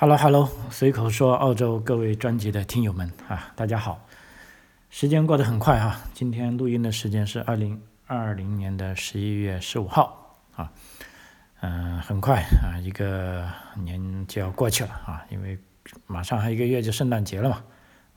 [0.00, 4.06] Hello Hello，随口说澳洲各位专辑的听友们啊，大家好。
[4.88, 10.72] 时间过得很快啊，今天录音的时间是二零二零年的十一月十五号啊，
[11.60, 15.58] 嗯，很快啊，一个年就要过去了啊，因为
[16.06, 17.62] 马上还一个月就圣诞节了嘛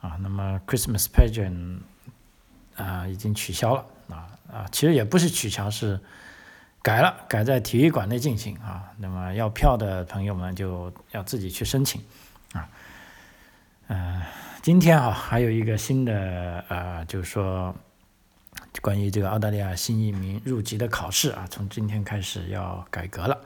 [0.00, 1.80] 啊，那么 Christmas pageant
[2.76, 6.00] 啊已经取消了啊啊，其实也不是取消是。
[6.84, 8.92] 改了，改在体育馆内进行啊。
[8.98, 12.04] 那么要票的朋友们就要自己去申请
[12.52, 12.68] 啊。
[13.88, 14.20] 嗯，
[14.60, 17.74] 今天啊还有一个新的呃，就是说
[18.82, 23.40] 关于这个澳大利亚新移民入籍的考试啊，从今天开始要改革了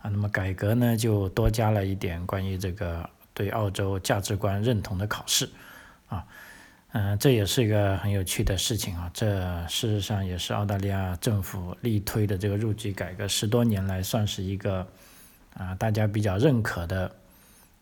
[0.00, 0.10] 啊。
[0.10, 5.48] 那么改革呢，就多加了一点关于这个对澳洲价值观认同的考试
[6.08, 6.26] 啊。
[6.94, 9.10] 嗯，这也是一个很有趣的事情啊！
[9.14, 9.26] 这
[9.66, 14.86] 事实上也是澳大利亚政府力推的这个入籍改革十多年来算是一个
[15.56, 17.10] 啊大家比较认可的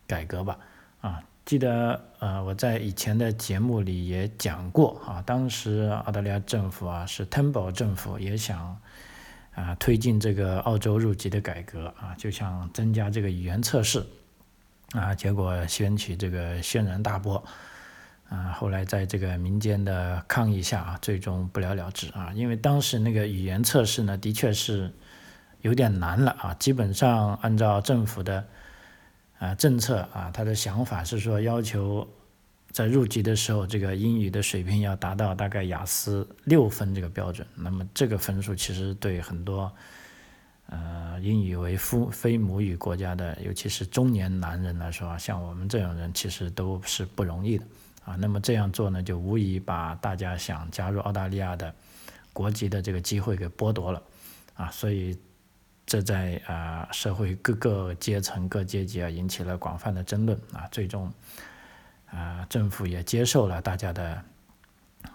[0.07, 0.57] 改革吧。
[1.01, 8.81] 啊，记得呃我在以前的节目里也讲过啊，当时澳大利亚政府啊是 Temple 政府也想
[9.57, 14.07] 啊推进这个澳洲入籍的改革啊，就想增加这个语言测试
[14.93, 17.45] 啊，结果掀起这个轩然大波。
[18.31, 22.33] 啊，后来在这个民间的抗议下啊，最终不了了之啊。
[22.33, 24.93] 因为当时那个语言测试呢，的确是
[25.63, 26.55] 有点难了啊。
[26.55, 28.47] 基本上按照政府的
[29.41, 32.09] 啊政策啊，他的想法是说，要求
[32.71, 37.45] 在入籍的时候，这个英语的水平要达到大概雅思六分这个标准。
[37.57, 39.73] 那么这个分数其实对很多
[40.69, 47.67] 呃英语为夫非母语国家的，尤其是中年男人来说啊，像我们这种人，其实都是不容易的。
[48.11, 51.73] 啊，那么这样做呢，就无疑把大家想加入澳大利亚的
[52.33, 54.03] 国籍的这个机会给剥夺了，
[54.55, 55.17] 啊，所以
[55.87, 60.37] 这在啊社会各个阶层各阶级啊引起了广泛的争论。
[60.53, 61.13] 啊，最终
[62.11, 64.21] 啊政府也接受了大家的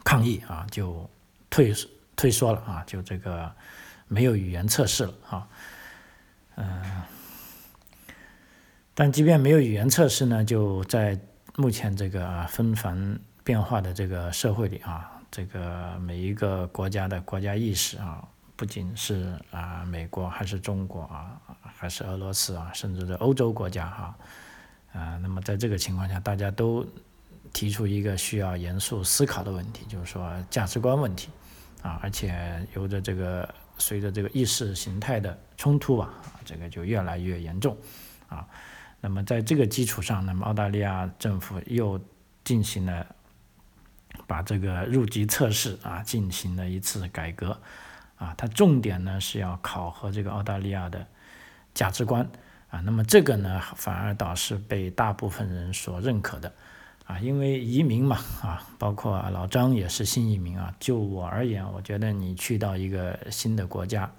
[0.06, 0.42] 抗议。
[0.48, 1.10] 啊，就
[1.50, 1.73] 退
[2.16, 2.61] 退缩了。
[2.61, 3.52] 啊，就这个
[4.08, 5.14] 没有语言测试了。
[5.30, 5.48] 啊，
[6.55, 7.02] 嗯，
[8.94, 11.20] 但即便没有语言测试呢，就在。
[11.58, 18.21] 目前这个纷繁变化的这个社会里啊，这个每一个国家的国家意识啊，
[18.58, 21.39] 不仅是啊美国，还是中国啊，
[21.77, 24.16] 还是俄罗斯啊，甚至是欧洲国家哈，
[24.92, 26.86] 啊，那么在这个情况下，大家都
[27.54, 31.30] 提出一个需要严肃思考的问题，就是说价值观问题
[31.82, 36.10] 啊，而且由着这个随着这个意识形态的冲突吧，
[36.43, 37.77] 这个就越来越严重
[38.27, 38.45] 啊。
[39.05, 42.02] 那么在这个基础上，那么澳大利亚政府又
[42.43, 43.05] 进行了
[44.26, 47.55] 把这个入籍测试啊进行了一次改革，
[48.17, 51.05] 啊，它重点呢是要考核这个澳大利亚的
[51.76, 52.27] 价值观
[52.71, 52.80] 啊。
[52.80, 56.52] 那么这个呢反而倒是被大部分人所认可的
[57.05, 60.73] 啊，因为移民嘛啊，包括老张也是新移民啊。
[60.80, 64.11] 就我而言，我觉得你去到一个新的国家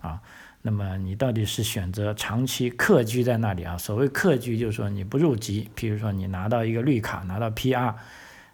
[0.00, 0.20] 啊。
[0.64, 3.76] 那么你到底是选择长期客居在那里啊？
[3.76, 7.94] 所谓客居，就是说你不入籍，譬如说你拿到一个绿卡，拿到 PR，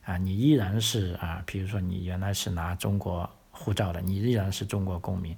[0.04, 5.36] 啊，你依然是啊，比如说你原来是拿中国护照的，你依然是中国公民，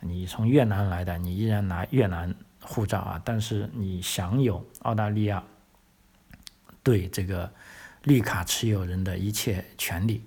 [0.00, 5.40] 你从越南来的，你依然拿越南护照啊，但是你享有澳大利亚
[6.82, 7.48] 对这个
[8.02, 10.24] 绿卡持有人的一切权利。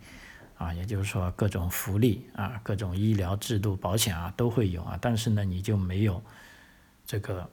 [0.63, 6.23] 啊，也就是说各种福利啊，各种医疗制度、保险啊都会有啊，但是呢，你就没有
[7.05, 7.49] 这个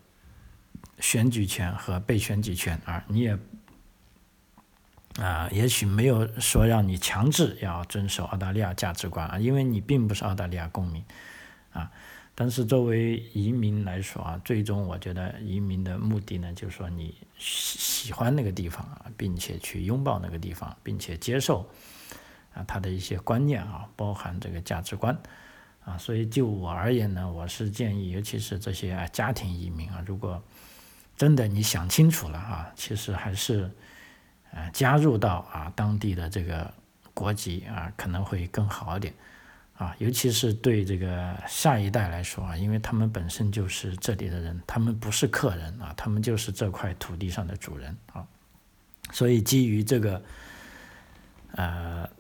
[0.99, 3.39] 选举权和被选举权啊，你也
[5.19, 11.05] 啊，也许没有说让你强制要遵守澳大利亚价值观啊，因为你并不是澳大利亚公民
[11.73, 11.91] 啊。
[12.35, 21.69] 但是作为移民来说啊，最终我觉得移民的目的呢，就是说你喜欢那个地方啊，并且去拥抱那个地方，并且接受。
[22.53, 25.17] 啊，他的一些观念啊，包含这个价值观
[25.85, 30.43] 啊，所以就我而言呢，我是建议，尤其是这些家庭移民啊，如果
[31.17, 33.71] 真的你想清楚了啊，其实还是
[34.51, 36.75] 呃加入到啊当地的这个
[37.15, 39.15] 国籍啊，可能会更好一点
[39.77, 48.27] 啊，尤其是对这个下一代来说啊，因为他们本身就是这里的人，他们不是客人啊，他们就是这块土地上的主人啊，
[49.13, 50.23] 所以基于这个
[51.53, 52.11] 呃。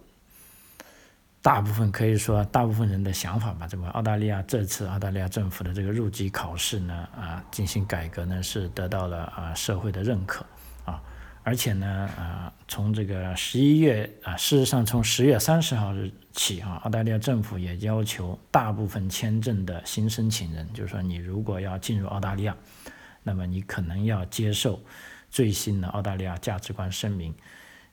[1.42, 3.66] 大部分可以说，大部分人的想法吧。
[3.66, 10.44] 这个澳大利亚这次澳大利亚政府的这个入籍考试呢，啊，进行改革呢，是得到了啊社会的认可
[10.84, 11.02] 啊。
[11.42, 11.86] 而且呢，
[12.18, 22.54] 啊，从这个十一月啊，事实上从十月三十号日起啊，澳大利亚政府也要求大部分签证的新申请人，就是说你如果要进入澳大利亚，
[23.22, 24.78] 那么你可能要接受
[25.30, 27.34] 最新的澳大利亚价值观声明，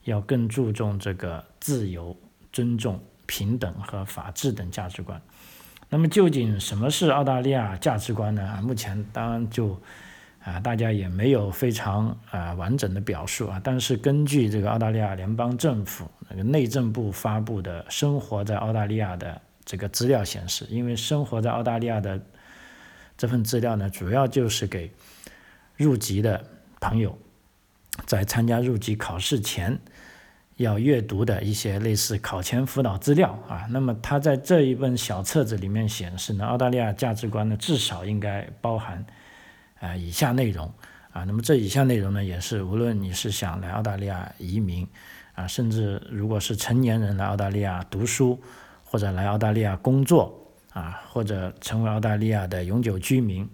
[0.04, 2.16] 要更注重这个自由、
[2.52, 5.22] 尊重、平等和法治等价值观。
[5.90, 8.42] 那么究竟什么是澳大利亚价值观呢？
[8.42, 9.80] 啊目前当然就
[10.44, 13.62] 啊，大家也没有非常啊完整的表述啊。
[13.64, 22.22] 但是根据这个澳大利亚联邦政府那个内政部发布的《生活在澳大利亚》的这个资料显示，因为生活在澳大利亚的
[23.18, 24.92] 这份资料呢，主要就是给
[25.76, 26.44] 入籍的
[26.82, 27.18] 朋友
[28.06, 29.80] 在参加入籍考试前。
[30.58, 39.06] 要阅读的一些类似考前辅导资料啊，那么他在这一本小册子里面显示呢，澳大利亚价值观呢至少应该包含
[39.80, 40.66] 啊以下内容
[41.12, 44.88] 啊，那么这以下内容呢也是无论你是想来澳大利亚移民
[45.36, 48.42] 啊，甚至如果是成年人来澳大利亚读书
[48.84, 50.36] 或者来澳大利亚工作
[50.74, 53.48] 啊，或者成为澳大利亚的永久居民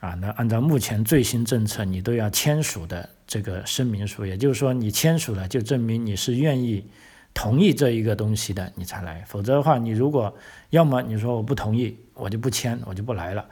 [0.00, 3.10] 啊，那按照目前最新政策，你都要签署的。
[3.26, 6.86] 这个声明书，也就是说，你签署了，就证明你是愿意
[7.34, 9.24] 同意这一个东西的，你才来。
[9.26, 10.32] 否则的话，你如果
[10.70, 13.44] 要么你说我不同意，我就不签，我就不来了。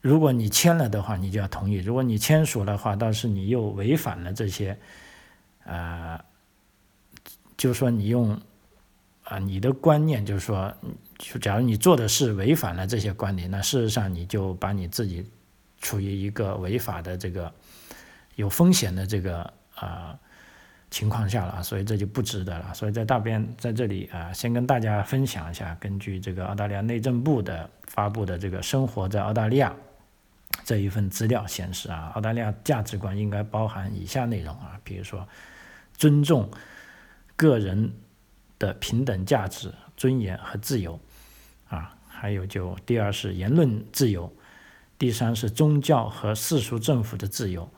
[0.00, 4.76] 如果你签了的话，你就要同意；如果你签署的话，倒是你又违反了这些，
[5.64, 6.24] 啊，
[7.56, 8.36] 就是说你用
[9.22, 10.74] 啊你的观念，就是说，
[11.18, 15.24] 就假如你做的是违反了这些观点，那事实上你就把你自己
[15.80, 17.54] 处于一个违法的这个。
[18.36, 20.18] 有风险的这个啊
[20.90, 22.72] 情况下了，所以这就不值得了。
[22.72, 29.74] 所以在大边在这里啊，先跟大家分享一下，根据这个澳大利亚内政部的发布的这个生活在澳大利亚
[30.64, 35.26] 这一份资料显示啊，澳大利亚价值观应该包含以下内容啊，比如说
[35.96, 36.48] 尊重
[37.34, 37.92] 个人
[38.58, 40.98] 的平等价值、尊严和自由
[41.68, 44.32] 啊，还有就第二是言论自由，
[44.96, 47.68] 第三是宗教和世俗政府的自由。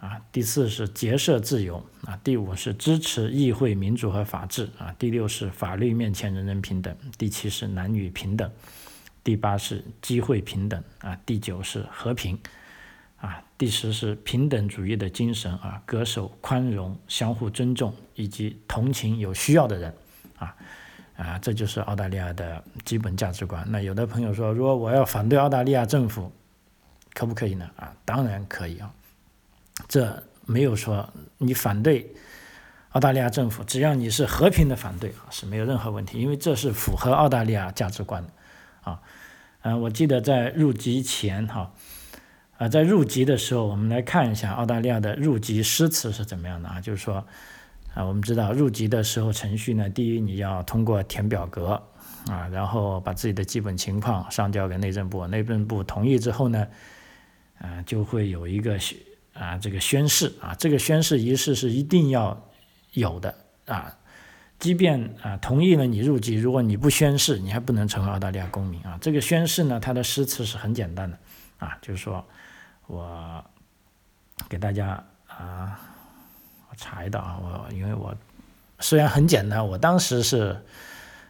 [0.00, 8.50] 啊，第四是结社自由啊，第五是支持议会民主和法治啊，第六是法律面前人人平等，第七是男女平等，
[9.24, 12.38] 第八是机会平等啊，第九是和平
[13.18, 19.94] 啊，第十是平等主义的精神啊，恪守宽容、相互尊重以及同情有需要的人
[20.36, 20.54] 啊
[21.16, 23.66] 啊，这就是澳大利亚的基本价值观。
[23.70, 26.30] 那有的朋友说，如果我要反对澳大利亚政府，
[27.14, 27.70] 可不可以呢？
[27.76, 28.92] 啊，当然可以啊。
[29.88, 31.08] 这没有说
[31.38, 32.14] 你反对
[32.90, 38.30] 澳大利亚政府，只要你是和平的反对啊，是没有任何问题，因为这是符合澳大利亚价值观的
[38.90, 39.00] 啊。
[39.60, 41.74] 嗯，我记得在入籍前哈，
[42.56, 46.80] 啊，在入籍的时候，我们来看一下澳大利亚的入籍诗词是怎么样的啊？
[46.80, 47.26] 就是说
[47.92, 51.82] 啊，我们知道入籍的时候程序呢，第一你要通过填表格
[52.30, 56.66] 啊，然后把自己的基本情况上交给内政部，内政部同意之后呢，
[57.58, 58.78] 啊，就会有一个。
[59.38, 62.48] 啊，这个宣誓啊，这个宣誓仪式是一定要
[62.92, 63.34] 有的
[63.66, 63.96] 啊。
[64.58, 68.98] 即便啊同意了你入籍，如果你不宣誓，你还不能成为澳大利亚公民啊。
[69.02, 71.18] 这个宣誓呢，它的诗词是很简单的
[71.58, 72.24] 啊，就是说
[72.86, 73.44] 我
[74.48, 75.78] 给大家啊，
[76.70, 78.16] 我查一道啊，我因为我
[78.80, 80.64] 虽然很简单，我当时是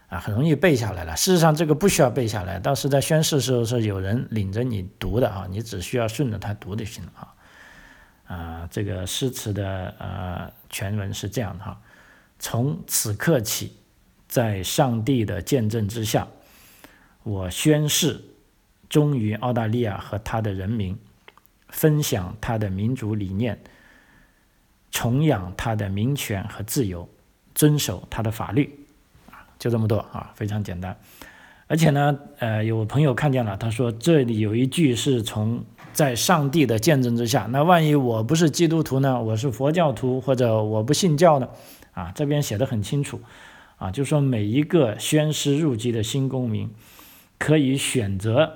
[0.09, 1.17] 啊很容易背下来了。
[1.17, 7.35] 事实上，这个不需要背下来，当时在宣誓时候是有人领着你读的啊，你只需要顺着他读就行了啊。
[8.27, 11.81] 啊，这个诗词的呃全文是这样的哈：
[12.41, 13.77] 从此刻起，
[14.27, 16.27] 在上帝的见证之下，
[17.23, 18.21] 我宣誓
[18.89, 20.99] 忠于澳大利亚和他的人民，
[21.69, 23.61] 分享他的民主理念，
[24.91, 27.09] 崇仰他的民权和自由，
[27.55, 28.81] 遵守他的法律。
[29.61, 30.99] 就这么多啊，非常简单。
[31.69, 35.65] 而且呢，呃，有朋友看见了，他说这里有一句是从。
[35.97, 39.23] 在上帝的见证之下，那万一我不是基督徒呢？
[39.23, 41.49] 我是佛教徒或者我不信教呢？
[41.95, 43.19] 啊，这边写的很清楚，
[43.79, 46.69] 啊，就说每一个宣誓入籍的新公民，
[47.39, 48.53] 可以选择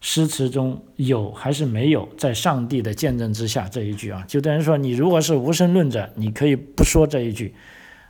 [0.00, 7.54] 诗词中有还是没有在上帝的见证之下这一句啊，就等于说你如果是无神论者，你可以不说这一句，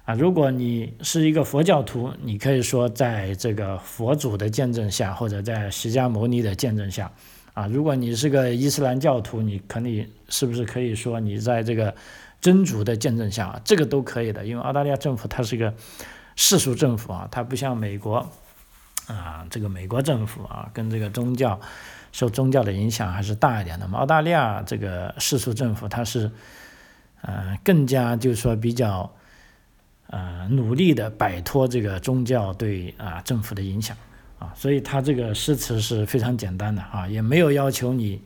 [0.06, 7.12] 啊，如果你是一个佛教徒，你可以说在这个佛祖的见证下，或者在释迦牟尼的见证下。
[7.54, 11.94] 啊，如果你是个伊斯兰教徒，你肯定是不是可以说你在这个
[12.40, 14.46] 真主的见证下，这个都可以的。
[14.46, 15.74] 因为澳大利亚政府它是一个
[16.34, 18.26] 世俗政府啊，它不像美国
[19.06, 21.60] 啊，这个美国政府啊，跟这个宗教
[22.10, 23.84] 受宗教的影响还是大一点的。
[23.84, 26.30] 那么澳大利亚这个世俗政府，它是
[27.20, 29.12] 呃更加就是说比较
[30.06, 33.94] 呃努力的摆脱这个宗教对啊政府的影响。
[34.42, 38.20] 啊，所以他这个诗词是非常简单的啊，也没有要求你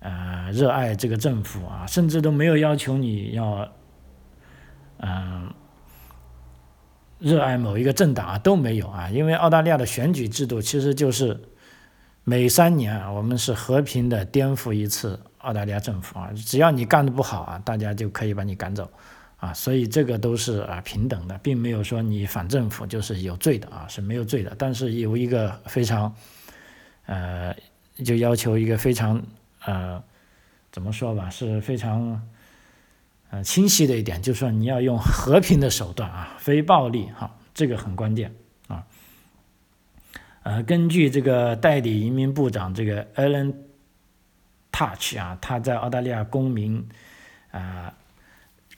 [0.00, 3.66] 呃热爱这个政府啊，甚至都没有要求你要
[4.98, 5.52] 嗯
[7.18, 11.40] 热爱某一个政党啊，都没有啊，因为澳大利亚的选举制度其实就是
[12.24, 18.90] 每三年啊，我们是和平的颠覆一次澳大利亚政府啊，只要你干的不好啊，大家就可以把你赶走。
[19.40, 24.54] 啊，所以这个都是啊平等的，并没有说你反政府就是有罪的啊，是没有罪的。
[24.58, 26.14] 但是有一个非常，
[27.06, 27.56] 呃，
[28.04, 29.22] 就要求一个非常
[29.64, 30.02] 呃，
[30.70, 32.20] 怎么说吧，是非常，
[33.30, 38.34] 呃清晰的一点，就是说你要用和平的手段啊，非暴力哈，这个很关键
[38.68, 38.84] 啊。
[40.42, 43.54] 呃，根据这个代理移民部长这个 Alan
[44.70, 46.86] Touch 啊，他在澳大利亚公民
[47.52, 47.89] 啊。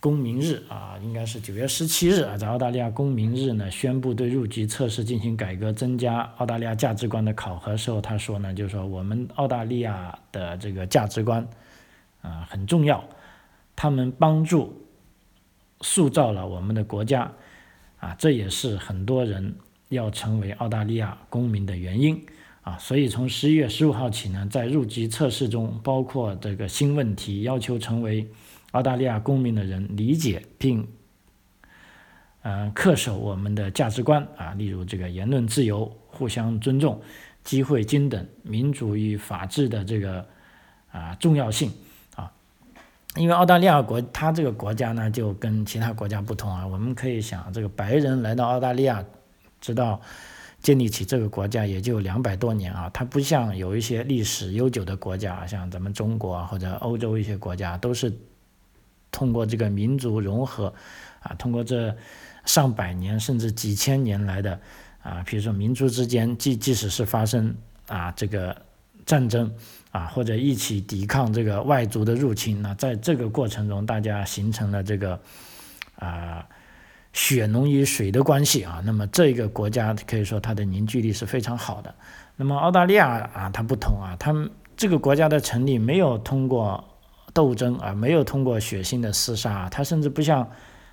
[0.03, 11.47] 公民日啊，应该是九月十七日啊，在澳大利亚公民日呢，宣布对入籍测试进行改革，增加澳大利亚价值观的考核时候，他说呢，就是说我们澳大利亚的这个价值观
[12.21, 13.05] 啊很重要，
[13.77, 14.77] 他们帮助
[15.83, 17.31] 塑造了我们的国家
[18.01, 19.55] 啊，这也是很多人
[19.91, 22.21] 要成为澳大利亚公民的原因
[22.63, 28.27] 啊，所以从十一月十五号起呢，在入籍测试中，包括这个新问题，要求成为。
[28.73, 30.87] 澳大利亚公民的人理解并，
[32.41, 37.01] 呃，恪守我们的价值观啊，例如这个言论自由、互相尊重、
[37.45, 40.27] 机会均等、民主与法治的这个
[40.91, 41.71] 啊重要性
[42.17, 42.33] 啊。
[43.15, 46.67] 因为澳大利亚国，它这个国家呢，就跟其他国家不同啊。
[46.67, 49.05] 我们可以想，这个白人来到澳大利亚，
[49.61, 50.01] 直到
[50.63, 52.89] 建立起这个国家也就两百多年啊。
[52.89, 58.11] 它不像有一些历史悠久的国家，像咱们中国或者欧洲一些国家，都是。
[59.13, 60.73] 通过这个民族融合，
[61.21, 61.95] 啊，通过这
[62.47, 64.59] 上百年甚至几千年来的
[65.03, 67.55] 啊，比如说民族之间，即即使是发生
[67.87, 68.57] 啊这个
[69.05, 69.55] 战争
[69.91, 75.21] 啊，或者一起抵抗这个外族的入侵，那在这个过程中，大家形成了这个
[75.97, 76.45] 啊
[77.13, 78.83] 血浓于水的关系啊。
[78.85, 81.95] 那么这个国家可以说它的凝聚力是非常好的。
[82.35, 86.89] 那么澳大利亚啊，它不同啊，他们这个国家的成立没有通过。
[87.35, 90.51] 斗争啊，没有通过血腥的厮杀，他甚至不像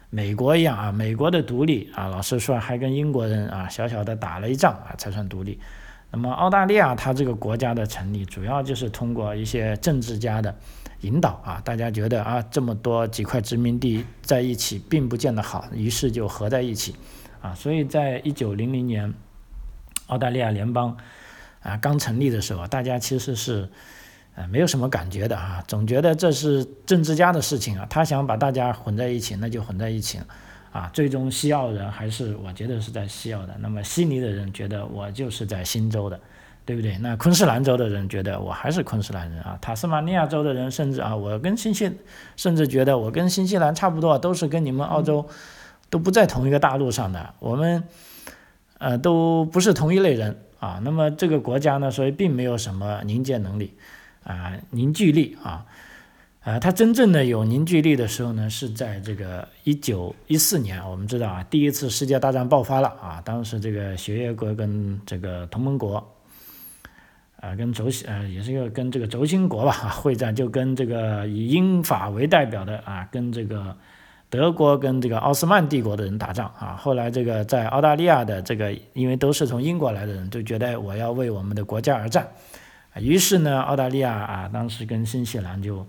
[0.09, 5.59] 美国一样啊，美国的独立啊，老实说还跟英国人啊小小的打了一仗啊才算独立。
[6.11, 10.55] 那么澳大利亚它这个国家的成立，主要就是通过一些政治家的
[11.01, 16.95] 引导啊，大家觉得啊这么多几块殖民地在一起并不见得好，于是就合在一起
[17.41, 19.13] 啊，所以在一九零零年
[20.07, 20.95] 澳大利亚联邦
[21.61, 23.69] 啊刚成立的时候，大家其实是。
[24.47, 30.19] 没有什么感觉的啊，总觉得这是政治家的事情啊，他想把大家混在一起，那就混在一起，
[30.71, 36.19] 啊，最终西澳人还是我觉得是在西澳的，那么悉尼的人觉得我就是在新州的，
[36.65, 36.97] 对不对？
[36.99, 41.91] 那昆士兰州的人觉得我还是昆士兰人啊，塔斯马尼亚州的人甚至啊，我跟新西，
[42.35, 45.27] 甚至觉得我跟新西兰差不多，都是跟你们澳洲
[45.89, 47.83] 都不在同一个大陆上的，我们
[48.77, 53.73] 呃都不是同一类人啊，那么这个国家呢，所以并没有什么凝结能力。
[54.23, 55.65] 啊，凝聚力啊，
[56.43, 65.95] 呃，它真正的有凝聚力的时候呢，是在这个一九一四年，我们知道啊，第一次世界大战爆发了啊，当时这个协约国跟这个同盟国，
[67.39, 73.75] 啊，跟轴心呃，也是一个跟这个轴心国吧会战，就跟这个以英法为代表的啊，跟这个
[74.29, 82.27] 德国跟这个奥斯曼帝国的人打仗啊，后来这个在澳大利亚的这个，因为都是从英国来的人，就觉得我要为我们的国家而战。
[83.01, 85.85] 于是呢，澳大利亚啊，当时跟新西兰就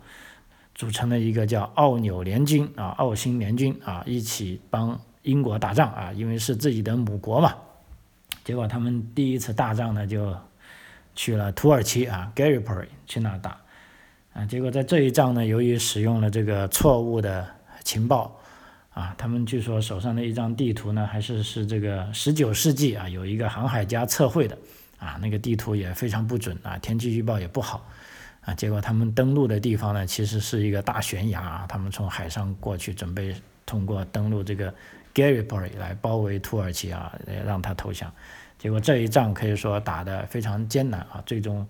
[0.74, 7.54] 组成了一个叫澳纽联军啊，澳新联军啊，一起帮英国打仗啊，因为是自己的母国嘛。
[8.44, 10.34] 结果他们第一次大仗呢，就
[11.14, 13.60] 去了土耳其啊，Gallipoli 去那打
[14.32, 14.46] 啊。
[14.46, 17.46] 结果在这一仗呢，由于使用了这个错误的
[17.84, 18.40] 情报
[18.94, 24.56] 啊，他们据说手上的一张地图呢，还是是这个十九世纪啊，有一个航海家测绘的。
[25.00, 27.84] 啊，那个地图也非常不准啊，天气预报也不好，
[28.42, 34.72] 啊，结果他们登陆的地方呢，其实是一个大悬崖啊，他们从海上过去，准备通过登陆这个
[35.14, 38.12] Gallipoli 来包围土耳其啊，让他投降，
[38.58, 41.66] 结果这一仗可以说打得非常艰难啊，最终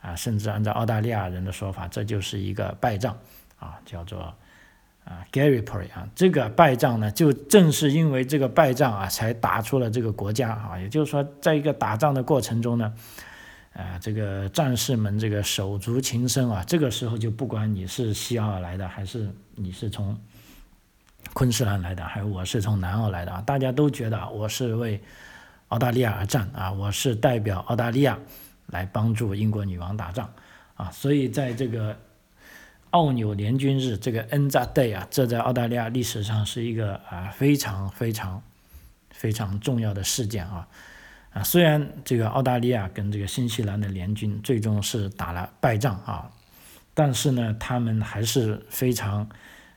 [0.00, 3.16] 啊，甚至按照澳大利亚人的说法，这就是一个败仗
[3.58, 4.34] 啊，叫做。
[5.04, 10.78] 啊，Gallipoli 啊，这个败仗呢，就正是因为这个败仗啊，才打出了这个国家啊。
[10.78, 12.92] 也就是说，在一个打仗的过程中呢，
[13.74, 20.16] 啊，这个战士们这个手足情深啊，这个时候就不管你是西澳来的，还是你是从
[21.34, 25.00] 昆士兰来的，还是我是从南澳来的啊，大家都觉得我是为
[25.68, 28.18] 澳大利亚而战啊，我是代表澳大利亚
[28.66, 30.32] 来帮助英国女王打仗。
[30.74, 31.94] 啊，所以在这个
[32.92, 38.42] 澳纽联军日这个 n z a Day 啊，这在澳大利亚历史上是一个啊非常非常
[39.10, 40.66] 非常重要的事件啊
[41.32, 46.30] 啊，虽然这个澳大利亚跟这个新西兰的联军最终是打了败仗啊，
[46.94, 49.28] 但是呢，他们还是非常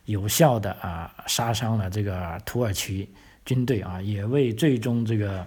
[0.05, 3.09] 有效的啊杀伤了这个土耳其
[3.43, 5.45] 军队啊，也为最终这个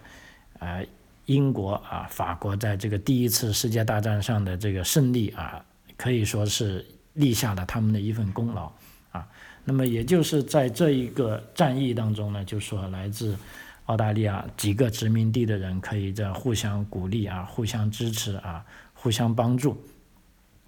[0.58, 0.84] 呃。
[1.28, 5.62] 英国啊，法国在这个第一次世界大战上的这个胜利啊，
[5.98, 6.82] 可以说是
[7.18, 8.72] 立下了他们的一份功劳
[9.12, 9.28] 啊。
[9.64, 13.36] 那么也就是在这一个战役当中呢，就说来自
[13.84, 19.76] 澳大利亚几个殖民地的人可以在互相鼓励啊，互相支持啊，互相帮助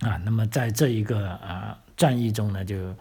[0.00, 0.16] 啊。
[0.18, 2.94] 那么在这一个啊战役中呢，就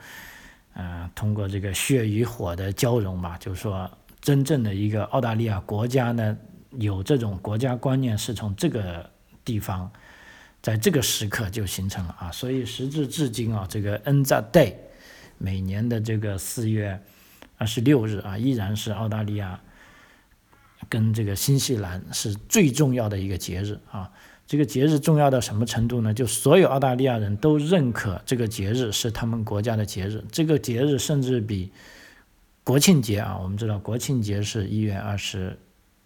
[0.73, 3.89] 啊通过这个血与火的交融吧，就说
[4.21, 6.37] 真正的一个澳大利亚国家呢。
[6.77, 9.09] 有这种国家观念是从这个
[9.43, 9.91] 地方，
[10.61, 14.75] 在这个时刻就形成了啊，所以时至至今啊，这个 n z Day
[15.37, 17.01] 每年的这个四月
[17.57, 19.59] 二十六日啊，依然是澳大利亚
[20.87, 24.11] 跟这个新西兰是最重要的一个节日啊。
[24.47, 26.13] 这个节日重要到什么程度呢？
[26.13, 31.71] 就所有澳大利亚人都认可这个节日是他们国家的节日，这个节日甚至比
[32.63, 35.57] 国庆节啊，我们知道国庆节是一月二十。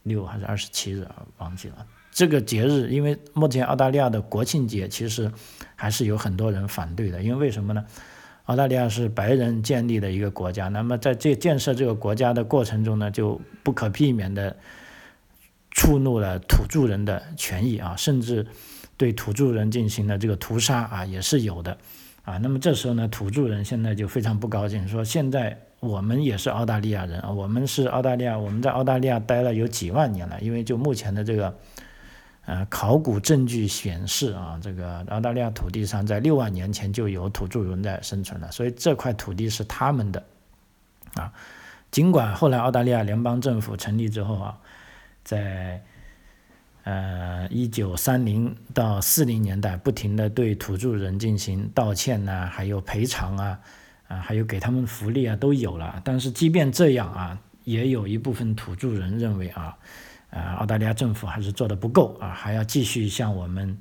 [0.03, 1.25] 六还是二十七日啊？
[1.37, 5.31] 忘记了这个节日，因为目前澳大利亚的国庆节其实
[5.75, 7.83] 还是有很多人反对的，因为为什么呢？
[8.45, 14.55] 澳大利亚是白人建立的一个国家，那么在这建设这个国家的过程中呢，就不可避免的
[15.71, 18.45] 触怒了土著人的权益啊，甚至
[18.95, 21.77] 对土著人进行了这个屠杀啊，也是有的
[22.23, 22.37] 啊。
[22.37, 25.57] 那么这时候呢，土著人现在就非常不高兴，说现在。
[25.83, 30.39] 我们也是澳大利亚人啊，我们是澳大利亚，我们在澳大利亚待了有几万年了。
[30.39, 31.53] 因为就目前的这个，
[32.45, 40.23] 呃，考古证据显示啊，这个澳大利亚土地上在六万年前就有土著人在生存了，所以这块土地是他们的
[41.15, 41.31] 啊。
[41.91, 44.57] 尽管后来澳大利亚联邦政府成立之后啊，
[45.23, 45.81] 在
[46.83, 53.59] 呃一九三零到四零年代不停的对土著人进行道歉呐，还有赔偿啊。
[54.09, 55.99] 啊，还有给他们福利啊，都有了。
[56.03, 59.75] 但是即便这样啊，也有一部分土著人认为啊，
[60.33, 63.77] 啊，澳大利亚政府还是做的不够啊，还要继续向我们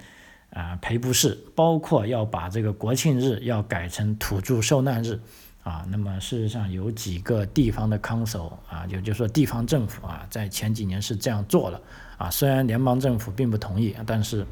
[0.50, 5.18] 啊赔不是，包括要把这个国庆日要改成土著受难日
[5.62, 5.86] 啊。
[5.88, 11.80] 那么事实上有几个地方的 council 啊，就就说地方政府啊，在前几年是这样做了
[12.18, 12.28] 啊。
[12.28, 14.44] 虽然联邦政府并不同意，但是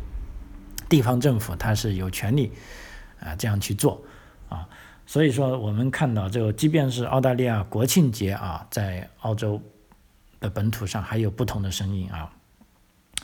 [0.88, 2.50] 地方政府它是有权利
[3.20, 4.02] 啊这样去做
[4.48, 4.66] 啊。
[5.06, 9.60] 所以说，我们看到这个，即便是澳大利亚国庆节啊，在澳洲
[10.40, 12.33] 的本土上还有不同的声音啊，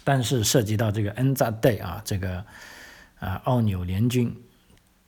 [0.04, 2.44] 但是涉及到这个 n z a Day 啊，这个
[3.18, 4.32] 啊奥纽联军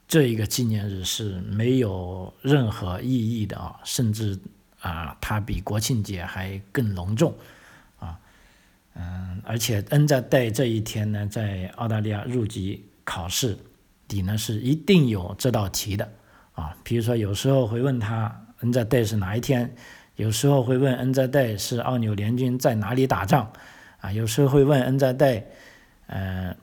[0.09, 4.38] 这一个纪念日是没有任何意义的啊，甚至
[4.81, 7.35] 啊它比国庆节还更隆重
[7.99, 8.18] 啊，
[8.94, 13.59] 嗯，而且 n z a Day 这一天呢，在澳大利亚入籍考试
[14.09, 16.11] 里呢是一定有这道题的。
[16.53, 19.73] 啊，比如说有时候会问他 N 扎 Day 是哪一天，
[20.18, 23.52] 有时候会问 N 在 Day 是奥纽联军在哪里打仗，
[24.00, 25.44] 啊，有时候会问 N 在 Day，
[26.09, 26.57] 呃，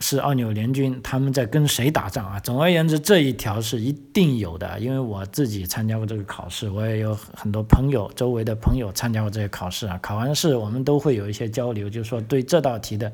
[0.00, 2.40] 是奥纽联军他们在跟谁打仗啊？
[2.40, 9.98] 总而言之，这一条是一定有的，因为我自己参加过这个考试，我也有很多朋友，周围的朋友参加过这些考试啊。
[10.00, 13.12] 考完试我们都会有一些交流，就是说对这道题的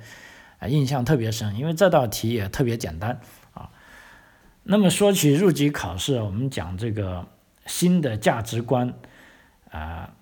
[0.61, 3.21] 啊印象特别深，因为这道题也特别简单
[3.55, 3.69] 啊。
[4.63, 7.27] 那么说起入籍考试，我们讲这个
[7.67, 8.95] 新的价值观
[9.71, 10.13] 啊，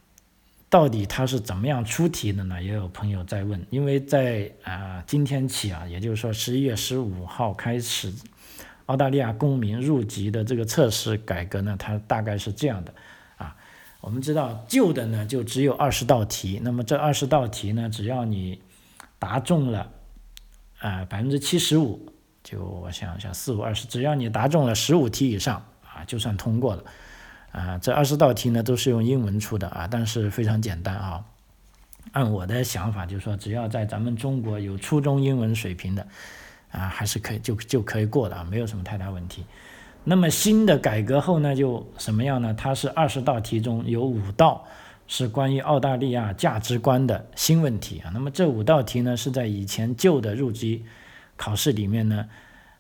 [0.68, 2.62] 到底它是怎么样出题的呢？
[2.62, 8.12] 也有朋友在问，因为在啊今天起啊，也就是说十一月十五号开始，
[8.87, 12.92] 澳大利亚公民入籍的这个测试改革呢，它大概是这样的
[13.37, 13.56] 啊。
[14.00, 18.61] 我们知道旧的呢就只有二十道题，那么这二十道题呢，只要你
[19.18, 19.90] 答中了
[20.78, 22.12] 啊百分之七十五。
[22.44, 26.84] 就我想想，四五二十，只要你答中了十五题以上啊，就算通过了。
[27.52, 31.24] 啊，这二十道题呢都是用英文出的啊，但是非常简单啊。
[32.12, 36.06] 按我的想法，就是说只要在咱们中国有初中英文水平的
[36.70, 39.44] 啊，还是可以就就可以过的啊，没有什么太大问题。
[40.04, 42.54] 那么新的改革后呢，就什么样呢？
[42.54, 44.66] 它是二十道题中有五道
[45.06, 48.11] 是关于澳大利亚价值观的新问题啊。
[48.14, 50.84] 那么这五道题呢，是在以前旧的入籍。
[51.40, 52.28] 考试里面呢，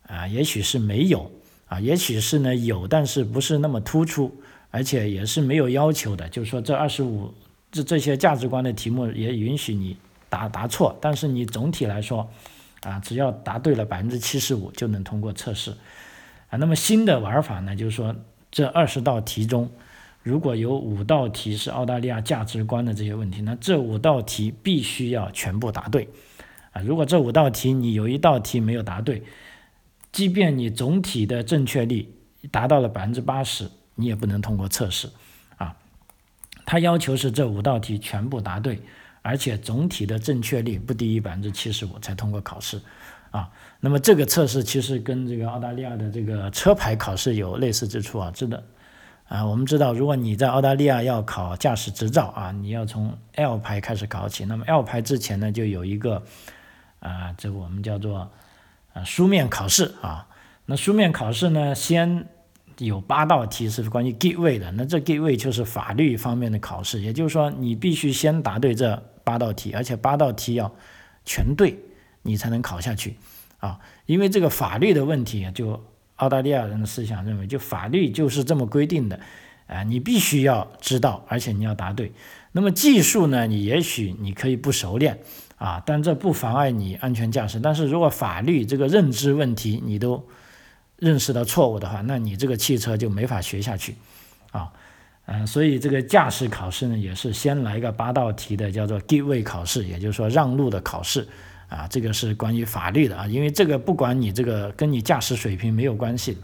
[0.08, 1.30] 啊，也许是没有
[1.68, 4.34] 啊，也许是呢有，但是不是那么突出，
[4.70, 6.28] 而且也是没有要求的。
[6.28, 7.32] 就是说，这二十五
[7.70, 9.96] 这这些价值观的题目也允许你
[10.28, 12.28] 答答错，但是你总体来说，
[12.82, 15.72] 啊，只要答对了百分之七十五就能通过测试
[16.50, 16.56] 啊。
[16.58, 18.14] 那么新的玩法呢，就是说
[18.50, 19.70] 这二十道题中，
[20.22, 26.08] 如果有五道题是澳大利亚价值观的这些问题，那这五道题必须要全部答对
[26.72, 26.82] 啊。
[26.82, 29.22] 如果这五道题你有一道题没有答对，
[30.12, 32.12] 即便你总体的正确率
[32.50, 35.10] 达到了百分之八十，你也不能通过测试
[35.58, 35.76] 啊。
[36.64, 38.80] 他要求是这五道题全部答对。
[39.20, 42.80] 而且总体的正确率不低于百分之七十五才通过考试，
[43.30, 48.64] 啊，那么这个测试其实跟这个澳大利亚的这个车牌考试有类似之处啊，真的，
[49.26, 56.22] 啊，我们知道如果你在澳大利亚要考驾驶执照啊，你要从 L 牌开始考起，那么 L 牌之前呢就有一个
[57.00, 58.30] 啊，这个我们叫做
[58.94, 60.26] 啊书面考试啊，
[60.64, 62.26] 那书面考试呢先。
[62.78, 70.72] 有八道题是关于 gateway 的，那这 gateway 就是法律方面的考试，也就是说你必须先答对这八道题，而且八道题要
[71.24, 71.76] 全对，
[72.22, 73.16] 你才能考下去
[73.58, 73.78] 啊。
[74.06, 75.82] 因为这个法律的问题，就
[76.16, 79.18] 澳大利亚人的思想认为，就法律就是这么规定的，
[79.66, 82.12] 啊，你必须要知道，而且你要答对。
[82.52, 85.18] 那么技术呢，你也许你可以不熟练
[85.56, 87.60] 啊，但这不妨碍你安全驾驶。
[87.60, 90.24] 但是如果法律这个认知问题你都
[90.98, 93.94] 认识到错误的话，那你这个汽车就没法学下去，
[94.50, 94.72] 啊，
[95.26, 101.28] 嗯，所以这个驾驶考试呢，也是先来个八道题的，叫做 give way 考试，也就是说让路的考试，
[101.68, 106.36] 啊，这个是关于法律的啊，因为这个不管你这个跟你驾驶水平没有关系，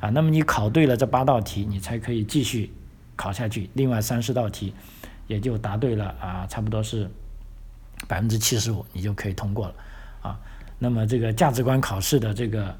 [0.00, 2.72] 啊，那么你考对了这八道题，你才可以继续
[3.14, 4.74] 考下去，另外三十道题
[5.28, 7.08] 也就答对了啊，差不多是
[8.08, 9.74] 百分之七十五，你就可以通过了，
[10.22, 10.40] 啊，
[10.80, 12.76] 那么这个价值观考试的这个。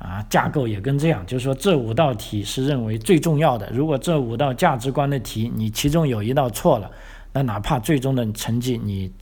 [0.00, 3.70] 啊，架构也跟这样，就是说这五道题是认为最重要的。
[3.70, 6.90] 如果这五道价值观的题你其中有一道错了，
[7.34, 9.12] 那哪怕最终的成绩你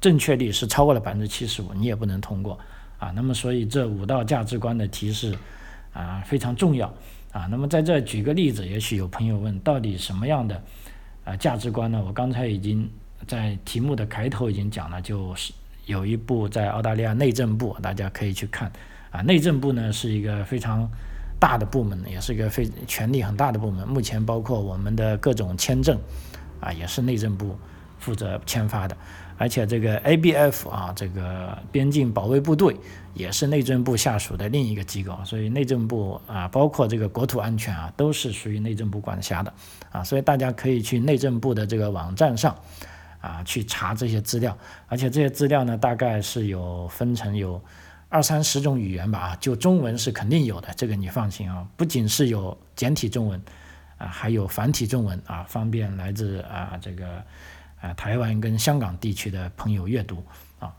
[0.00, 2.58] 正确率是超过了百分之七十五，你也不能通过
[2.98, 3.12] 啊。
[3.14, 5.36] 那么所以这五道价值观的题是
[5.92, 6.90] 啊非常重要
[7.30, 7.46] 啊。
[7.50, 10.62] 那么在这举个例子，也许有朋友问，到底什么样的
[11.24, 12.02] 啊价值观呢？
[12.02, 12.90] 我刚才已经
[13.26, 15.52] 在题目的开头已经讲了，就是
[15.84, 18.72] 有一部在澳大利亚内政部，大家可以去看。
[19.10, 20.88] 啊，内政部呢是一个非常
[21.38, 23.86] 大的部门，也是一个非权力很大的部门。
[23.88, 25.98] 目前包括我们的各种签证，
[26.60, 27.56] 啊，也是内政部
[27.98, 28.96] 负责签发的。
[29.36, 32.76] 而且这个 ABF 啊，这个边境保卫部队
[33.14, 35.18] 也是内政部下属的另一个机构。
[35.24, 39.52] 所以内政部啊，包括这个国土安全啊，都是属于内政部管辖的。
[39.90, 42.54] 啊，所以大家可以去内政部的这个网站上
[43.22, 44.56] 啊去查这些资料。
[44.88, 47.60] 而且这些资料呢，大概是有分成有。
[48.10, 51.64] 二三十种语言吧，啊，就中文是肯定有的，这个你放心啊。
[51.76, 53.40] 不仅是有简体中文，
[53.98, 57.22] 啊，还有繁体中文啊，方便来自啊这个
[57.80, 60.24] 啊台湾跟香港地区的朋友阅读
[60.58, 60.74] 啊。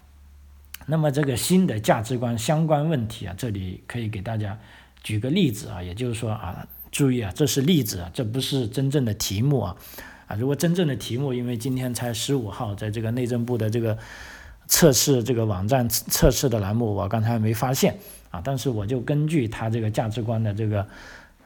[0.86, 4.60] 那么这个新的价值观相关问题啊，这里可以给大家
[5.02, 9.78] 举个例子啊，也就是说啊，注意啊，这是例子啊，这不是真正的题目啊
[10.28, 10.36] 啊。
[10.36, 13.98] 如果真正的题目，因为今天才十五号，在这个内政部的这个。
[14.72, 17.94] 测试这个网站测试的栏目，我刚才没发现
[18.30, 20.88] 啊，但是我就根据他这个价值观的这个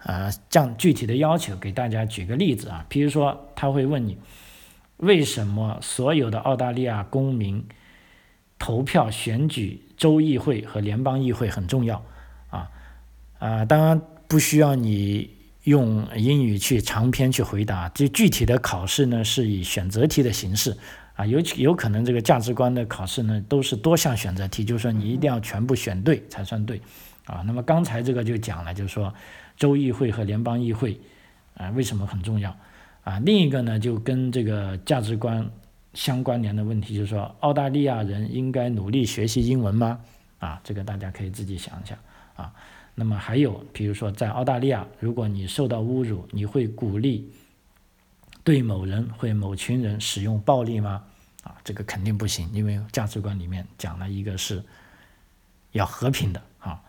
[0.03, 4.15] 呃这样具体的要求，给大家举个例子啊，比如说他会问你，
[4.97, 7.65] 为什么所有的澳大利亚公民
[8.59, 12.05] 投票选举州议会和联邦议会很重要
[12.51, 12.69] 啊
[13.39, 15.31] 啊，当然不需要你
[15.63, 20.77] 用英语去长篇去回答，就具体的考试呢是以选择题的形式。
[21.15, 26.81] 啊，尤其有可能这个价值观的考试呢，都是多项选择题，就是说你一定要全部选对才算对，
[27.25, 29.13] 啊，那么刚才这个就讲了，就是说
[29.55, 30.99] 州议会和联邦议会，
[31.55, 32.53] 啊，为什么很重要？
[33.05, 35.49] 啊，另一个呢，就跟这个价值观
[35.93, 39.99] 相关联的问题，就是说澳大利亚人应该努力学习英文吗？
[40.39, 41.97] 啊，这个大家可以自己想一想，
[42.35, 42.51] 啊，
[42.93, 47.31] 那么还有，比如说在澳大利亚，如果你受到侮辱，你会鼓励？
[48.45, 51.03] 对某人或某群人使用暴力吗？
[51.43, 54.63] 啊，这个肯定不行，因为价值观里面讲了一个是
[55.71, 56.79] 要和平的啊。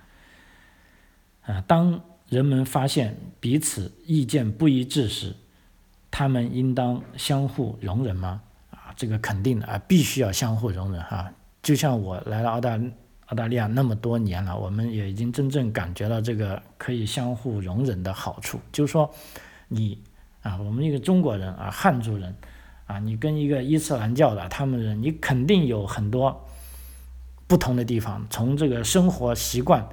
[1.47, 5.35] 啊，当人们发现彼此意见不一致时，
[6.11, 8.43] 他们应当相互容忍吗？
[8.71, 11.33] 啊，这个肯定的啊，必须要相互容忍哈。
[11.63, 12.79] 就像我来了澳大
[13.29, 19.11] 澳大利亚那么多年了，我们也已经真正感觉到这个可以相互容忍的好处，就是说
[19.69, 20.03] 你。
[20.47, 22.33] 啊，我们一个中国人啊，汉族人，
[22.87, 26.47] 啊，你跟一个伊斯兰教的他们人，你肯定有很多
[27.49, 29.85] 不同的地方，从这个生活习惯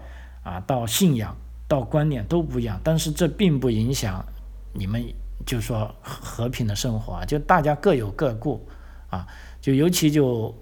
[0.43, 1.35] 啊，到信仰，
[1.67, 2.79] 到观念都不一样。
[2.83, 4.23] 但是这并不影响
[4.73, 5.03] 你们，
[5.43, 8.63] 就说和平的生活，就大家各有各故
[9.09, 9.25] 啊。
[9.59, 10.55] 就尤其就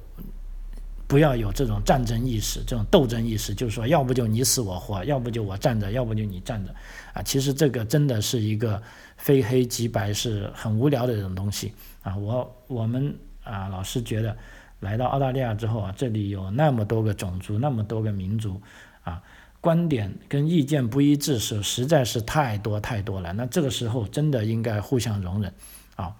[1.12, 6.74] 不要有这种战争意识，这种斗争意识，就是说，要不就你死我活，要不就我站着，要不就你站着，
[7.14, 8.82] 啊，其实这个真的是一个
[9.18, 12.16] 非黑即白，是很无聊的一种东西啊。
[12.16, 14.38] 我我们啊，老是觉得
[14.80, 18.62] 来到澳大利亚之后啊，这里有那么多个种族，那么多个民族，
[19.04, 19.22] 啊，
[19.60, 23.34] 观点跟意见不一致是实在是太多太多了。
[23.34, 25.54] 那这个时候真的应该互相容忍
[25.98, 26.16] 啊，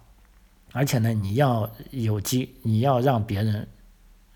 [0.72, 3.66] 而且呢，你要有机，你要让别人。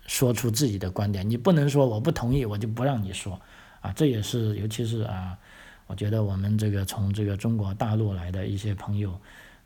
[0.07, 3.39] 说出自己的观点，你不能说我不同意，我就不让你说，
[3.81, 5.37] 啊，这也是尤其是啊，
[5.85, 9.11] 我觉得我们这个从这个中国大陆来的一些朋友，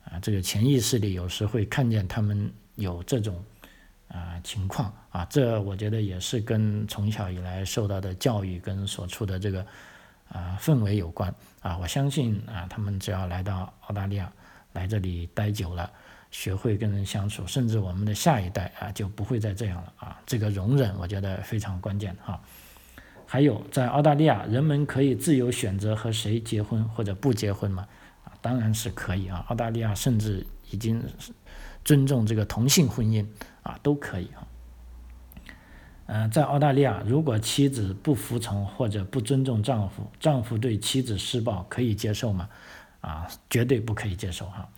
[0.04, 3.42] 啊，这个潜意识里有时会看见他们有这种
[4.08, 9.64] 啊情况，啊，这我觉得也是跟从小以来受到的教育跟所处的这个
[10.28, 14.30] 啊氛围有关，啊，我相信啊，他们只要来到澳大利亚，
[14.72, 15.88] 来这里待久了。
[16.32, 20.18] 学会跟人相处，甚至我们的下一代啊就不会再这样了啊！
[20.26, 22.40] 这个容忍我觉得非常关键哈。
[23.26, 27.86] 还有在澳大利亚，人们可以自由选择和谁结婚或者不结婚吗？
[28.24, 29.44] 啊，当然是可以啊！
[29.48, 31.04] 澳大利亚甚至已经
[31.84, 33.26] 尊重这个同性婚姻
[33.62, 34.48] 啊，都可以啊。
[36.06, 42.48] 嗯，在澳大利亚，如果妻子不服从或者不尊重丈夫，丈夫对妻子施暴，可以接受吗？
[43.02, 44.68] 啊，绝对不可以接受哈。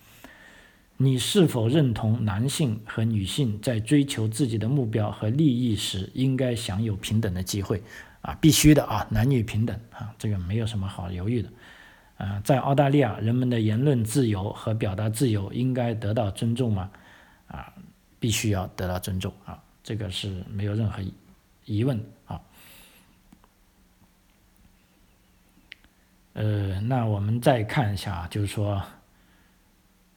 [0.97, 7.83] 你是否认同男性和女性在追求自己的目标和利益时应该享有平等的机会？
[8.21, 11.51] 啊，必须的啊，男女平等啊，这个没有什么好犹豫的。
[12.17, 16.89] 啊，在澳大利亚，人们的言论自由和表达自由应该得到尊重吗？
[17.49, 17.73] 啊，
[18.21, 21.03] 必须要得到尊重啊，这个是没有任何
[21.65, 22.41] 疑问啊。
[26.35, 28.81] 呃，那我们再看一下，就是说。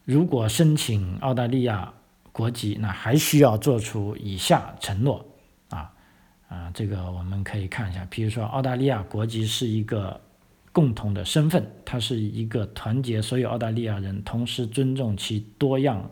[0.08, 1.94] 如果申请澳大利亚
[2.32, 5.26] 国籍，那还需要做出以下承诺
[5.68, 5.92] 啊
[6.48, 8.08] 啊，这个我们可以看一下。
[8.10, 10.18] 比如说，澳大利亚国籍是一个
[10.72, 16.10] 共同的身份，它是一个团结所有澳大利亚人，同时尊重其多样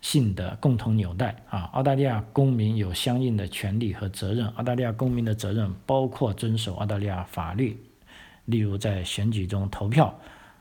[0.00, 1.64] 性的共同纽带啊。
[1.74, 4.46] 澳大利亚公民有相应的权利和责任。
[4.56, 7.78] 澳大利亚公民的责任包括遵守澳大利亚法律，
[8.46, 10.18] 例如在选举中投票。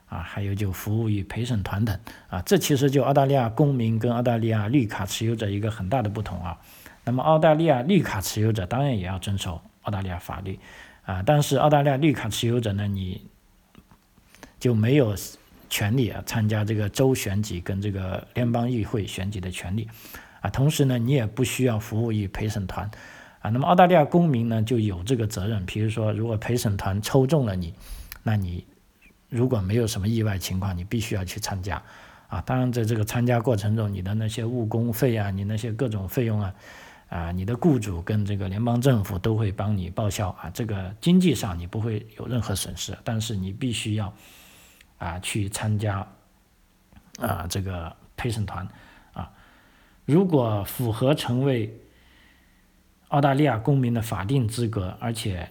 [0.07, 6.57] 啊，还有就服务于陪审团等啊，这其实就澳大利亚公民跟澳大利亚绿卡持有者一个很大的不同啊。
[7.03, 10.57] 那么澳大利亚绿卡持有者当然也要遵守澳大利亚法律
[11.03, 13.21] 啊，但是澳大利亚绿卡持有者呢，你
[14.57, 15.13] 就没有
[15.69, 19.89] 权利啊参加这个州选举跟这个联邦议会选举的权利
[20.39, 20.49] 啊。
[20.49, 22.89] 同时呢，你也不需要服务于陪审团
[23.41, 23.49] 啊。
[23.49, 27.73] 那么澳大利亚公民呢就有这个责任，比如说如果陪审团抽中了你，
[28.23, 28.65] 那你。
[29.29, 31.83] 如果没有什么意外情况，你必须要去参加，
[32.29, 36.55] 啊，当然在这个参加过程中，你的那些误工费啊，你那些各种费用啊，
[37.09, 44.13] 啊，你的雇主跟这个联邦政府都会帮你报销啊，这个经济上你不会有任何损失，但是你必须要
[44.97, 46.07] 啊去参加
[47.19, 48.65] 啊这个陪审团
[49.11, 49.29] 啊，
[50.05, 51.77] 如果符合成为
[53.09, 55.49] 澳大利亚公民的法定资格，而且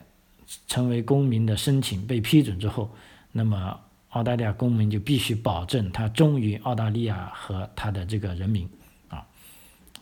[0.66, 2.90] 成为公民的申请被批准之后。
[3.38, 8.66] 那么，澳大利亚公民就必须保证他忠于澳大利亚和他的这个人民，
[9.10, 9.26] 啊，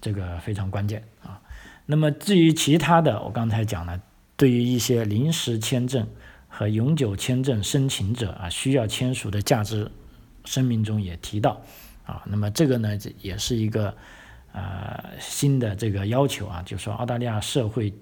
[0.00, 1.42] 这个非常关键啊。
[1.84, 4.00] 那么至于其他的，我刚才讲了，
[4.36, 6.06] 对于一些临时签证
[6.46, 9.90] 和永久签证申请者啊，需要签署的价值
[10.44, 11.60] 声明中也提到，
[12.06, 13.92] 啊，那么这个呢，这也是一个
[14.52, 17.92] 呃新的这个要求啊，就是说澳大利亚社会。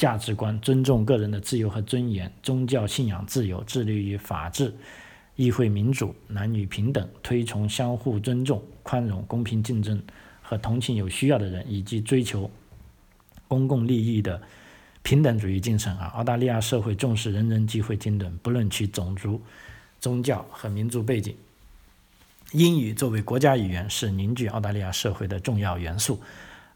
[0.00, 4.74] 价值观尊重个人的自由和尊严，宗教信仰自由，致力于法治、
[5.36, 10.02] 议会民主、男女平等，推崇相互尊重、宽容、公平竞争
[10.40, 12.50] 和同情有需要的人，以及追求
[13.46, 14.40] 公共利益的
[15.02, 16.06] 平等主义精神啊！
[16.14, 19.38] 澳大利亚社会重视人人机会均等，不论其种族、
[20.00, 21.36] 宗教和民族背景。
[22.52, 26.18] 英语作为国家语言是凝聚澳大利亚社会的重要元素。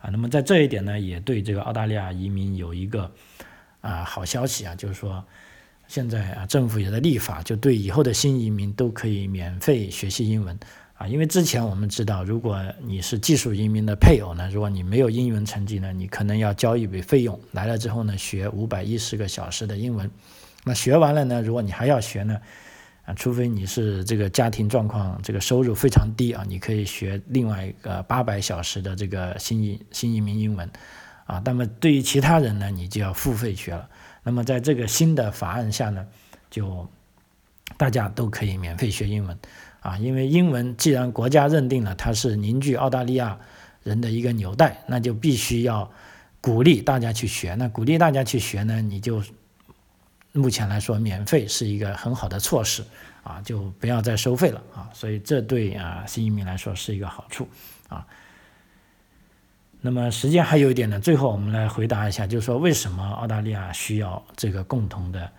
[0.05, 3.11] 啊，那么在这一点呢，也对这个澳大利亚移民有一个
[3.81, 5.25] 啊好消息啊，就是说
[5.89, 10.59] 现在啊政府也在立法，就对以后的新移民都可以免费学习英文
[10.99, 20.11] 啊，因为之前我们知道，如果你是技术移民的配偶呢，如果你没有英文成绩呢，你可能要交一笔费用，来了之后呢，学五百一十个小时的英文，
[20.65, 22.39] 那学完了呢，如果你还要学呢？
[23.05, 30.69] 啊，除非你是这个家庭状况，这个收入非常低啊，你可以学另外一个八百小时的这个新移新移民英文，
[31.27, 33.87] 啊，那么对于其他人呢，你就要付费学了。
[34.23, 36.07] 那么在这个新的法案下呢，
[36.49, 36.89] 就
[37.77, 39.39] 大家都可以免费学英文，
[39.81, 43.39] 啊，因为英文既然国家认定了它是凝聚澳大利亚
[43.83, 45.91] 人的一个纽带，那就必须要
[46.41, 47.55] 鼓励大家去学。
[47.57, 49.23] 那鼓励大家去学呢，你就
[50.35, 52.85] 目前来说，免费是一个很好的措施
[53.23, 54.91] 啊，就不要再收费了啊。
[54.93, 57.49] 所以这对啊新移民来说是一个好处
[57.89, 58.05] 啊。
[59.81, 65.31] 那么时间还有一点呢，最后我们来回答一下，就是说为什么澳大利亚需要这个共同的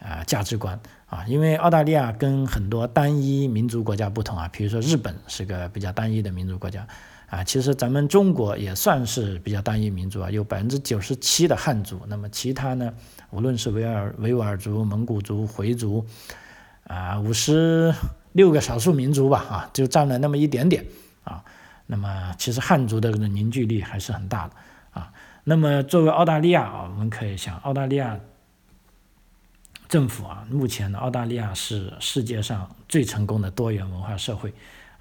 [0.00, 1.24] 啊价值观啊？
[1.28, 6.84] 因为澳大利亚跟很多单一民族国家不同啊，比如说日本是个比较单一的民族国家
[7.32, 12.92] 啊，其实咱们中国也算是比较单一民族啊，有百分之九十七的汉族，那么其他呢，
[13.30, 16.04] 无论是维尔维吾尔族、蒙古族、回族
[16.86, 17.94] 啊，五十
[18.32, 20.84] 六个少数民族吧啊，就占了那么一点点
[21.24, 21.42] 啊。
[21.86, 24.54] 那么其实汉族的凝聚力还是很大的
[24.90, 25.10] 啊。
[25.44, 28.20] 那么作为澳大利亚啊，我们可以想，澳大利亚
[29.88, 34.52] 政府啊，目前呢澳大利亚是世界上最成功的多元文化社会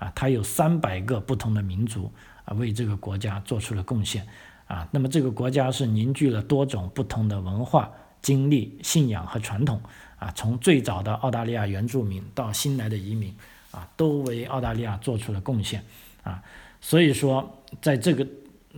[0.02, 2.12] 啊，它有三百个不同的民族
[2.44, 4.26] 啊，为这个国家做出了贡献
[4.66, 4.88] 啊。
[4.90, 9.80] 那么这个国家是凝聚了多种不同的文化、经历、信仰和传统
[10.18, 13.32] 啊，从最早的澳大利亚原住民到新来的移民
[13.70, 15.84] 啊，都为澳大利亚做出了贡献
[16.24, 16.42] 啊。
[16.82, 18.28] 所以说，在这个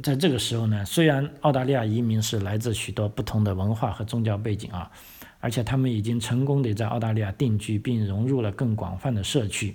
[0.01, 4.91] 在这个时候呢，虽然澳大利亚移民是来自许多不同的文化和宗教背景啊，
[5.39, 9.73] 而且他们已经成功的在澳大利亚定居并融入了更广泛的社区，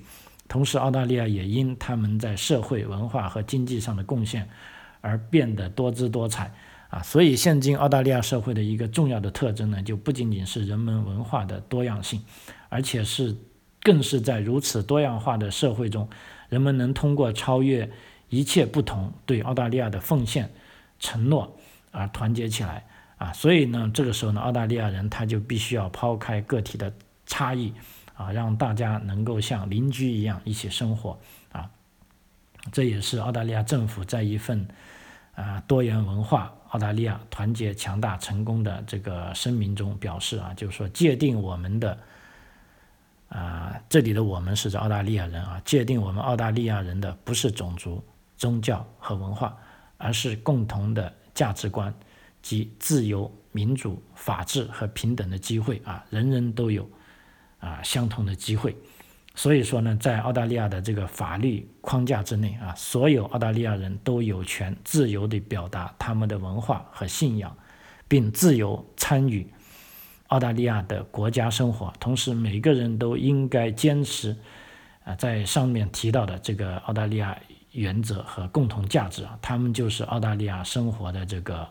[0.48, 4.48] 同时澳大利亚也因他们在社会文化和经济上的贡献
[5.00, 6.52] 而变得多姿多彩
[6.88, 7.02] 啊。
[7.02, 12.22] 所以，现今澳大利亚社会的一个重要的特征呢，就不仅仅是人们文化的多样性，
[12.68, 13.36] 而且是
[13.82, 16.08] 更是在如此多样化的社会中，
[16.48, 17.90] 人们能通过超越。
[18.30, 20.50] 一切不同对澳大利亚的奉献、
[21.00, 21.56] 承诺
[21.92, 22.84] 而团结起来
[23.16, 26.92] 啊，所以呢，这个时候呢，澳大利亚人他就必须要抛开个体的
[27.24, 27.72] 差异
[28.18, 31.18] 啊，让大家能够像邻居一样一起生活
[31.52, 31.70] 啊。
[32.70, 34.68] 这也是澳大利亚政府在一份
[35.34, 41.98] 啊多元文化澳大利亚团结强大成功的这个声明中表示啊，就是说界定我们的
[43.30, 48.04] 啊，这里的我们是澳大利亚人啊，界定我们澳大利亚人的不是种族。
[48.36, 49.58] 宗教和文化，
[49.96, 51.92] 而是共同的价值观
[52.40, 56.88] 及自由、民主、法治和平等的机会啊，人人都有
[57.58, 58.76] 啊相同的机会。
[59.34, 67.56] 所以说呢，在澳大利亚的这个法律框架之内啊，所有澳大利亚人都有权自由地表达他们的文化和信仰，
[68.08, 69.46] 并自由参与
[70.28, 71.92] 澳大利亚的国家生活。
[72.00, 74.36] 同时，每个人都应该坚持
[75.04, 77.38] 啊，在上面提到的这个澳大利亚。
[77.72, 81.68] 原则和共同价值啊，他们就是澳大利亚生活的这个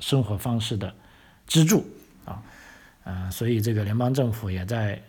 [0.00, 0.92] 生活方式的
[1.46, 1.86] 支柱
[2.24, 2.42] 啊，
[3.10, 5.02] 嗯，所以这个联邦政府也在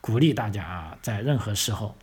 [0.00, 1.94] 鼓励大家啊，在任何时候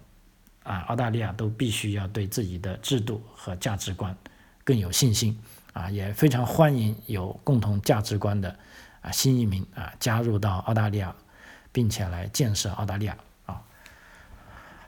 [0.64, 4.16] 啊，澳大利亚都必须要对自己的制度和价值观
[4.64, 5.36] 更有信心
[5.74, 8.56] 啊，也非常欢迎有共同价值观的
[9.02, 11.16] 啊新移民啊加入到澳大利亚，
[11.72, 13.62] 并且来建设澳大利亚啊。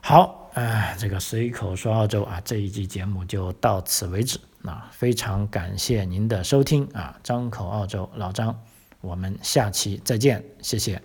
[0.00, 0.40] 好。
[0.54, 8.56] 哎，这个随口说澳洲啊，这一集节目就到此为止啊，非常感谢您的收听啊，张口澳洲老张，
[9.04, 11.00] 我们下期再见，谢谢。